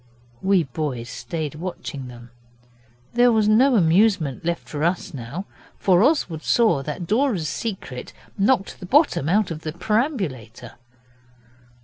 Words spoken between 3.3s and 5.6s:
was no amusement left for us now,